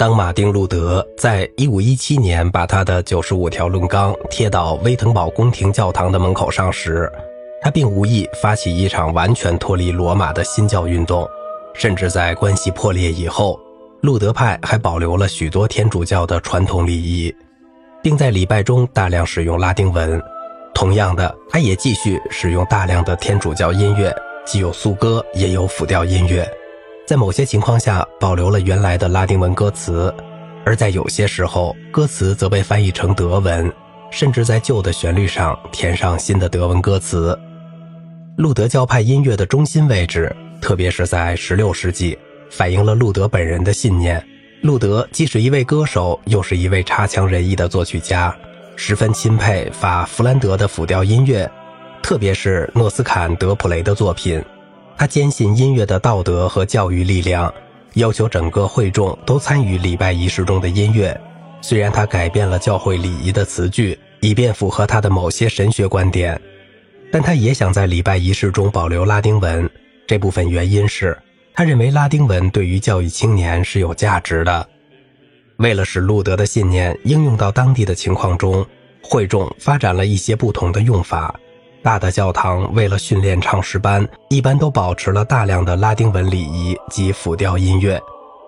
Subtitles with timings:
[0.00, 7.06] 当马丁·路德在1517年把他的九十五条论纲贴到威腾堡宫廷教堂的门口上时，
[7.60, 11.28] 他并无意发起一场完全脱离罗马的新教运动。
[11.74, 13.60] 甚至在关系破裂以后，
[14.00, 17.30] 路德派还保留了许多天主教的传统礼仪，
[18.02, 20.18] 并在礼拜中大量使用拉丁文。
[20.72, 24.10] 同样的，他也继续使用大量的天主教音乐，
[24.46, 26.50] 既有素歌，也有辅调音乐。
[27.10, 30.14] 在某些情况下，保留了原来的拉丁文歌词，
[30.64, 33.68] 而在有些时候，歌词则被翻译成德文，
[34.12, 37.36] 甚至在旧的旋律上填上新的德文歌词。
[38.36, 42.16] 路德教派音乐的中心位置，特别是在16世纪，
[42.48, 44.24] 反映了路德本人的信念。
[44.62, 48.32] 路德既是一位歌手，又是一位差强人意的作曲家，
[48.76, 51.50] 十分钦佩法弗兰德的辅调音乐，
[52.04, 54.40] 特别是诺斯坎德普雷的作品。
[55.00, 57.50] 他坚信音乐的道德和教育力量，
[57.94, 61.18] 要求整个会众都参与礼拜仪式中的音乐。
[61.62, 66.38] 虽然他改变了教会礼仪的词句，以便符合他的某些神学观点，
[67.10, 69.70] 但他也想在礼拜仪式中保留拉丁文。
[70.06, 71.16] 这部分原因是
[71.54, 74.68] 他认为拉丁文对于教育青年是有价值的。
[75.56, 78.66] 为了使路德的信念应用到当地的情况中，
[79.00, 81.34] 会众发展了一些不同的用法。
[81.82, 87.98] 大的教堂为了训练唱诗班，一般都保持了大量的拉丁文礼仪及辅调音乐；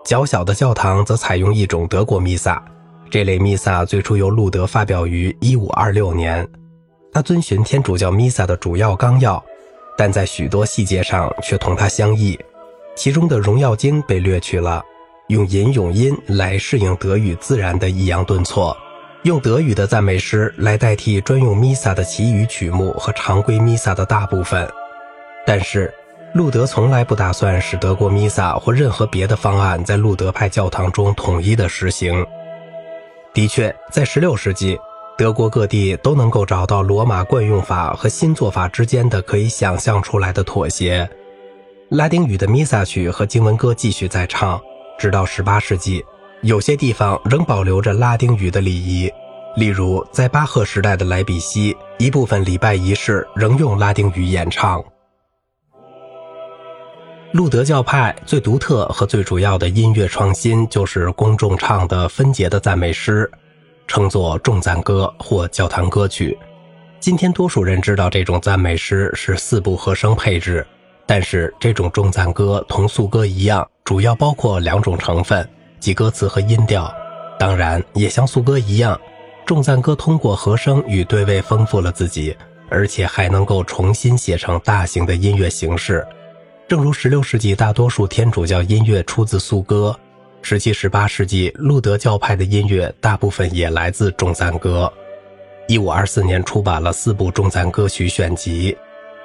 [0.04, 2.62] 较小的教堂则采用一种德国弥撒。
[3.10, 6.48] 这类弥撒最初由路德发表于1526年，
[7.12, 9.42] 他遵循天主教弥撒的主要纲要，
[9.96, 12.38] 但在许多细节上却同他相异。
[12.94, 14.82] 其中的荣耀经被略去了，
[15.28, 18.76] 用吟咏音来适应德语自然的抑扬顿挫。
[19.22, 24.68] 用德语的赞美诗来代替专用弥撒的其余曲目和常规弥撒的大部分，
[25.46, 25.94] 但是
[26.34, 32.26] 路德从来不打算使德国弥撒或任何别的方案在路德派教堂中统一的实行。
[33.32, 34.76] 的确，在16世纪，
[35.16, 41.08] 德国各地都能够找到罗马惯用法和新做法之间的可以想象出来的妥协。
[41.90, 44.60] 拉丁语的弥撒曲和经文歌继续在唱，
[44.98, 46.04] 直到18世纪。
[46.42, 49.08] 有些地方仍保留着拉丁语的礼仪，
[49.54, 54.82] 例如在巴赫时代的莱比锡，一部分礼拜仪式仍用拉丁语演唱。
[57.30, 63.30] 路德教派最独特和最主要的音乐创新就是公众唱的分节的赞美诗，
[63.86, 66.36] 称作众赞歌或教堂歌曲。
[66.98, 70.66] 今天多数人知道这种赞美诗是四部和声配置，
[71.06, 75.48] 但是这种众赞歌同素歌一样，主要包括两种成分。
[75.82, 76.94] 及歌词和音调，
[77.40, 78.98] 当然也像素歌一样，
[79.44, 82.36] 众赞歌通过和声与对位丰富了自己，
[82.70, 86.06] 而且还能够重新写成大型的音乐形式。
[86.68, 89.98] 正如16世纪大多数天主教音乐出自素歌
[90.44, 94.90] ，17、18世纪路德教派的音乐大部分也来自众赞歌。
[95.66, 98.76] 1524年出版了四部众赞歌曲选集，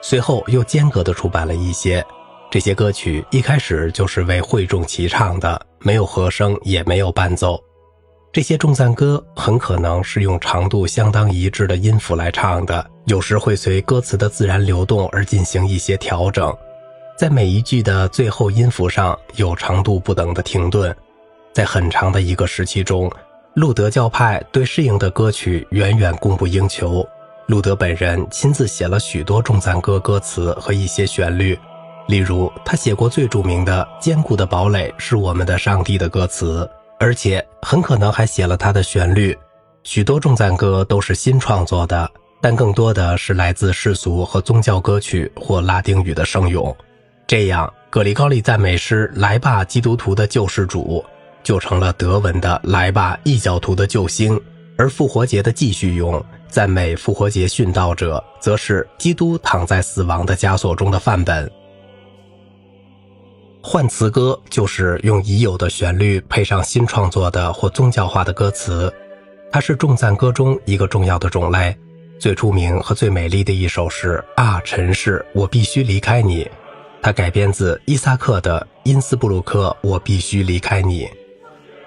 [0.01, 2.03] 随后又间隔地出版了一些。
[2.49, 7.61] 这些歌曲一开始就是为会众齐唱的，没有和声，也没有伴奏。
[8.31, 16.55] 这些众赞歌很可能是用长度相当一致的音符来唱的，有时会随歌词的自然流动而进行一些调整。
[17.17, 20.95] 在每一句的最后音符上有长度不等的停顿。
[21.51, 23.11] 在很长的一个时期中，
[23.55, 27.03] 路德教派对适应的歌曲远远供不应求。
[27.47, 31.57] 路德本人亲自写了许多众赞歌歌词和一些旋律。
[32.07, 36.69] 例如，他写过最著名的《坚固的堡垒是我们的上帝》的歌词，
[36.99, 39.37] 而且很可能还写了它的旋律。
[39.83, 42.09] 许多重赞歌都是新创作的，
[42.41, 46.75] 但更多的是来自世俗和宗教歌曲或拉丁语的圣咏。
[47.27, 51.03] 这样，格里高利赞美诗“来吧，基督徒的救世主”
[51.43, 54.39] 就成了德文的“来吧，异教徒的救星”，
[54.77, 61.51] 而复活节的继续咏赞美复活节殉道者，则是基督躺在死亡的枷锁中的范本。
[63.69, 68.91] 换词歌就是用已有的旋律配上新创作的或宗教化的歌词，
[69.51, 71.75] 它是众赞歌中一个重要的种类。
[72.17, 76.45] 最出名和最美丽的一首是《啊，尘世，我必须离开你》，
[77.01, 81.03] 它改编自伊萨克的《因斯布鲁克，我必须离开你》。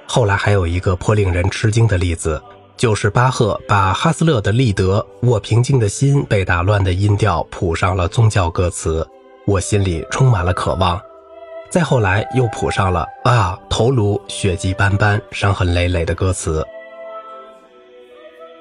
[0.07, 2.43] 后来还有一个颇令人吃惊的例子，
[2.77, 9.09] 就是巴赫把哈斯勒的《利德》“我平静的心被打乱”的音调谱上了宗教歌词，
[9.47, 11.01] 我心里充满了渴望。
[11.71, 16.67] 再后来又谱上了啊，头颅血迹斑斑、伤痕累累的歌词。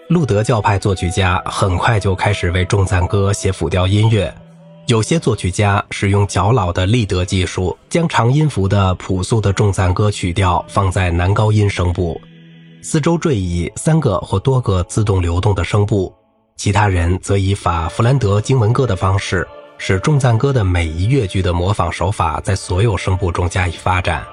[0.09, 4.31] 路德教派作曲家很快就开始为众赞歌写辅调音乐，
[4.85, 12.19] 有些作曲家使用较老的立德技术，将长音符的朴素的重赞歌曲调放在男高音声部，
[12.83, 16.13] 四周缀以三个或多个自动流动的声部。
[16.57, 19.47] 其他人则以法弗兰德经文歌的方式，
[19.79, 24.23] 使重赞歌的每一乐句的模仿手法在所有声部中加以发展。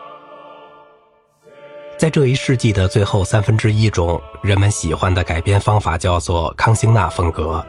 [1.97, 7.65] 在这一世纪的最后三分之一中，人们喜欢的改编方法叫做康辛纳风格。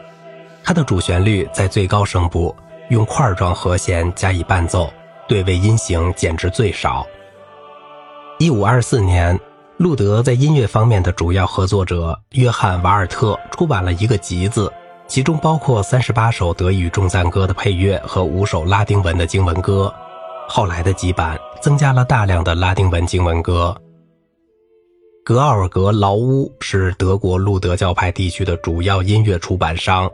[0.62, 2.54] 它的主旋律在最高声部，
[2.90, 4.92] 用块状和弦加以伴奏，
[5.26, 7.06] 对位音型简直最少。
[8.38, 9.38] 一五二四年。
[9.78, 14.72] 路德在音乐方面的主要合作者约翰·瓦尔特出版了一个集子，
[15.08, 19.92] 其中包括三十八首德语重赞歌的配乐和五首拉丁文的经文歌。
[20.46, 23.74] 后来的几版增加了大量的拉丁文经文歌。
[25.24, 30.10] 格奥尔格·劳乌是德国路德教派地区的主要音乐出版商，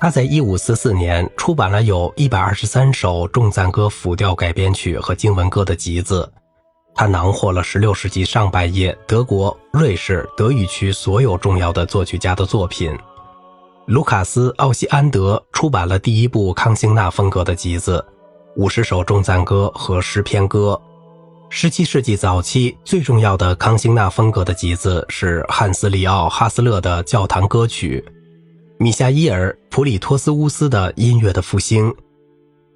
[0.00, 6.28] 他在一五四四年出版了有一百二十三首重赞歌辅调改编曲和经文歌的集子。
[6.94, 12.96] 他囊获了16世纪上半叶德国、瑞士、德语区所有重要的作曲家的作品。
[13.88, 18.04] 卢卡斯·奥西安德出版了第一部康辛纳风格的集子，
[18.54, 20.78] 五十首重赞歌和诗篇歌。
[21.50, 28.04] 17世纪早期最重要的康辛纳风格的集子是汉斯·里奥·哈斯勒的教堂歌曲，
[28.78, 31.90] 米夏伊尔·普里托斯乌斯的音乐的复兴，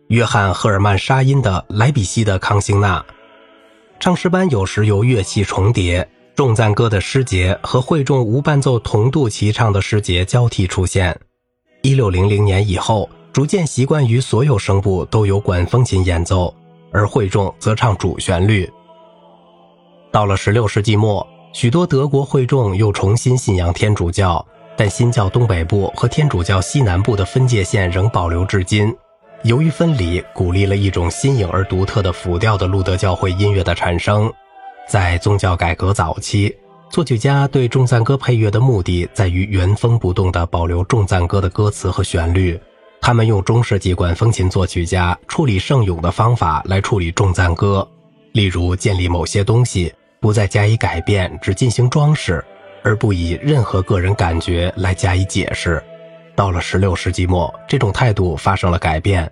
[0.09, 3.05] 约翰·赫尔曼·沙因的莱比锡的康辛纳。
[4.00, 11.19] 唱诗班有时由乐器重叠、重赞歌的诗节和会众无伴奏同度齐唱的诗节交替出现。
[11.82, 16.55] 一六零零年以后，逐渐习惯于所有声部都由管风琴演奏，
[16.90, 18.69] 而会众则唱主旋律。
[20.11, 24.44] 到了十六世纪末，许多德国会众又重新信仰天主教，
[24.75, 28.94] 但新教东北部和天主教西南部的分界线仍保留至今。
[29.43, 34.32] 由于分离，鼓励了一种新颖而独特的辅调的路德教会音乐的产生。
[34.88, 36.55] 在宗教改革早期，
[36.90, 42.61] 作曲家对重赞歌配乐的目的在于原封不动地保留重赞歌的歌词和旋律。
[43.00, 47.87] 他们用中世纪管风琴作曲家处理圣咏的方法来处理重赞歌，
[48.32, 52.44] 例如建立某些东西，不再加以改变，只进行装饰，
[52.85, 55.82] 而不以任何个人感觉来加以解释。
[56.37, 59.31] 到了十六世纪末，这种态度发生了改变。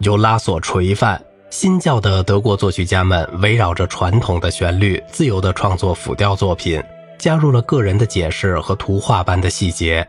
[0.00, 6.82] 由拉索垂范新教的德国作曲家们围绕着传统的旋律，自由地创作辅调作品，
[7.18, 10.04] 加入了个人的解释和图画般的细节。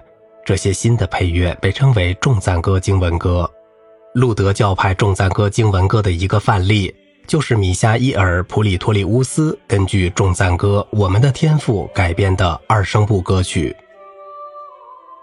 [0.45, 3.47] 这些新的配乐被称为重赞歌经文歌。
[4.13, 6.95] 路德教派重赞歌经文歌的一个范例，
[7.27, 13.75] 就是米夏伊尔·普里托利乌斯根据重赞歌《我们的天赋》改编的二声部歌曲。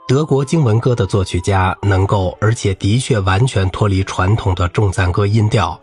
[0.06, 5.80] 德国经文歌的作曲家能够，而且的确完全脱离传统的重赞歌音调。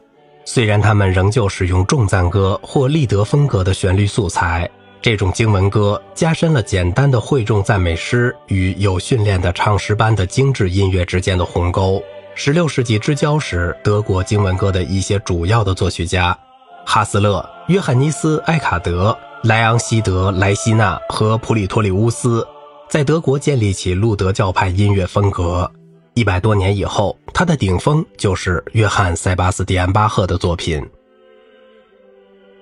[0.50, 4.68] 虽然他们仍旧使用重赞歌或立德风格的旋律素材，
[5.02, 12.02] 这种经文歌加深了简单的会众赞美诗与有训练的唱诗班的精致音乐之间的鸿沟。
[12.38, 16.36] 16世纪之交时，德国经文歌的一些主要的作曲家
[16.86, 22.48] 哈斯勒、约翰尼斯·埃卡德、莱昂西德·莱西纳和普里托里乌斯。
[22.88, 25.70] 在德国建立起路德教派音乐风格，
[26.18, 30.84] 一百多年以后，他的顶峰就是约翰·塞巴斯蒂安·巴赫的作品。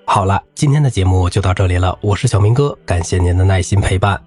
[0.04, 4.22] 好了，今天的节目就到这里了，我是小明哥，感谢您的耐心陪伴。